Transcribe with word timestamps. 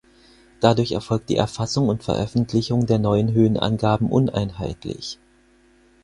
Dadurch 0.61 0.93
erfolgt 0.93 1.29
die 1.29 1.35
Erfassung 1.35 1.87
und 1.87 2.03
Veröffentlichung 2.03 2.87
der 2.87 2.97
neuen 2.97 3.33
Höhenangaben 3.33 4.09
uneinheitlich. 4.09 5.19